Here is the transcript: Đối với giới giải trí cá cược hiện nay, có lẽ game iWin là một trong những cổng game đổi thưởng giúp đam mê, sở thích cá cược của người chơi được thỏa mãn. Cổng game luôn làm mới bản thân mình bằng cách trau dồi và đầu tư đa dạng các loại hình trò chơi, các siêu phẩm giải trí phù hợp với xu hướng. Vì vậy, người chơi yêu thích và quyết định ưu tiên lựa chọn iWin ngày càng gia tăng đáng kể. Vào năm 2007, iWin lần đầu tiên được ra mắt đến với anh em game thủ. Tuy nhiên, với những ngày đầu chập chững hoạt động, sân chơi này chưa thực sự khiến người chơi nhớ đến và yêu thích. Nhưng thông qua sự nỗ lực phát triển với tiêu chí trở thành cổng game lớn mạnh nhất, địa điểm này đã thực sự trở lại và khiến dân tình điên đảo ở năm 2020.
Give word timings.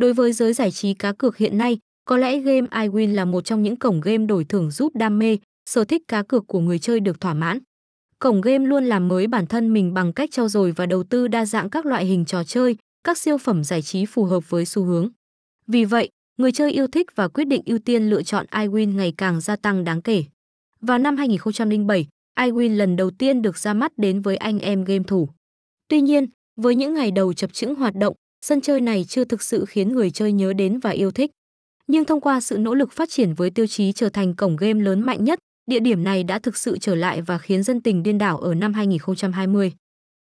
Đối 0.00 0.12
với 0.12 0.32
giới 0.32 0.52
giải 0.52 0.70
trí 0.70 0.94
cá 0.94 1.12
cược 1.12 1.36
hiện 1.36 1.58
nay, 1.58 1.78
có 2.04 2.16
lẽ 2.16 2.38
game 2.38 2.66
iWin 2.70 3.14
là 3.14 3.24
một 3.24 3.44
trong 3.44 3.62
những 3.62 3.76
cổng 3.76 4.00
game 4.00 4.26
đổi 4.26 4.44
thưởng 4.44 4.70
giúp 4.70 4.96
đam 4.96 5.18
mê, 5.18 5.38
sở 5.70 5.84
thích 5.84 6.02
cá 6.08 6.22
cược 6.22 6.46
của 6.46 6.60
người 6.60 6.78
chơi 6.78 7.00
được 7.00 7.20
thỏa 7.20 7.34
mãn. 7.34 7.58
Cổng 8.18 8.40
game 8.40 8.64
luôn 8.66 8.84
làm 8.84 9.08
mới 9.08 9.26
bản 9.26 9.46
thân 9.46 9.72
mình 9.72 9.94
bằng 9.94 10.12
cách 10.12 10.30
trau 10.32 10.48
dồi 10.48 10.72
và 10.72 10.86
đầu 10.86 11.02
tư 11.02 11.28
đa 11.28 11.44
dạng 11.44 11.70
các 11.70 11.86
loại 11.86 12.04
hình 12.04 12.24
trò 12.24 12.44
chơi, 12.44 12.76
các 13.04 13.18
siêu 13.18 13.38
phẩm 13.38 13.64
giải 13.64 13.82
trí 13.82 14.06
phù 14.06 14.24
hợp 14.24 14.50
với 14.50 14.64
xu 14.66 14.84
hướng. 14.84 15.08
Vì 15.66 15.84
vậy, 15.84 16.08
người 16.38 16.52
chơi 16.52 16.72
yêu 16.72 16.86
thích 16.86 17.06
và 17.14 17.28
quyết 17.28 17.44
định 17.44 17.62
ưu 17.66 17.78
tiên 17.78 18.10
lựa 18.10 18.22
chọn 18.22 18.46
iWin 18.50 18.96
ngày 18.96 19.14
càng 19.16 19.40
gia 19.40 19.56
tăng 19.56 19.84
đáng 19.84 20.02
kể. 20.02 20.24
Vào 20.80 20.98
năm 20.98 21.16
2007, 21.16 22.06
iWin 22.38 22.76
lần 22.76 22.96
đầu 22.96 23.10
tiên 23.10 23.42
được 23.42 23.58
ra 23.58 23.74
mắt 23.74 23.92
đến 23.96 24.22
với 24.22 24.36
anh 24.36 24.58
em 24.58 24.84
game 24.84 25.04
thủ. 25.06 25.28
Tuy 25.88 26.00
nhiên, 26.00 26.26
với 26.56 26.74
những 26.74 26.94
ngày 26.94 27.10
đầu 27.10 27.32
chập 27.32 27.52
chững 27.52 27.74
hoạt 27.74 27.94
động, 27.94 28.14
sân 28.44 28.60
chơi 28.60 28.80
này 28.80 29.04
chưa 29.08 29.24
thực 29.24 29.42
sự 29.42 29.64
khiến 29.64 29.92
người 29.92 30.10
chơi 30.10 30.32
nhớ 30.32 30.52
đến 30.52 30.78
và 30.78 30.90
yêu 30.90 31.10
thích. 31.10 31.30
Nhưng 31.86 32.04
thông 32.04 32.20
qua 32.20 32.40
sự 32.40 32.58
nỗ 32.58 32.74
lực 32.74 32.92
phát 32.92 33.10
triển 33.10 33.34
với 33.34 33.50
tiêu 33.50 33.66
chí 33.66 33.92
trở 33.92 34.08
thành 34.08 34.36
cổng 34.36 34.56
game 34.56 34.82
lớn 34.82 35.00
mạnh 35.00 35.24
nhất, 35.24 35.38
địa 35.70 35.80
điểm 35.80 36.04
này 36.04 36.24
đã 36.24 36.38
thực 36.38 36.56
sự 36.56 36.78
trở 36.78 36.94
lại 36.94 37.22
và 37.22 37.38
khiến 37.38 37.62
dân 37.62 37.80
tình 37.80 38.02
điên 38.02 38.18
đảo 38.18 38.38
ở 38.38 38.54
năm 38.54 38.72
2020. 38.72 39.72